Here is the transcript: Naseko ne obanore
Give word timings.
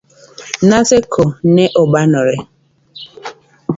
Naseko 0.67 1.21
ne 1.53 1.65
obanore 1.83 2.35